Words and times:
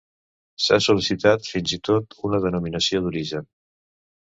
S'ha 0.67 0.79
sol·licitat 0.85 1.51
fins 1.51 1.75
i 1.79 1.79
tot 1.89 2.17
una 2.31 2.41
denominació 2.49 3.05
d'origen. 3.07 3.49